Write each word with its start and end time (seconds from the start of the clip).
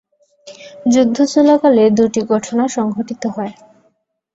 যুদ্ধ 0.85 1.17
চলাকালে 1.33 1.83
দুটি 1.97 2.21
ঘটনা 2.31 2.63
সংঘটিত 2.67 3.23
হয়। 3.35 3.53